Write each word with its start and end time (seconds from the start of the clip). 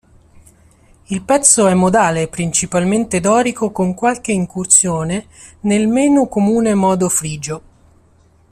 Il 1.09 1.21
pezzo 1.21 1.67
è 1.67 1.75
modale, 1.75 2.27
principalmente 2.27 3.19
dorico 3.19 3.69
con 3.69 3.93
qualche 3.93 4.31
incursione 4.31 5.27
nel 5.59 5.87
meno 5.87 6.25
comune 6.27 6.73
modo 6.73 7.07
frigio. 7.07 7.61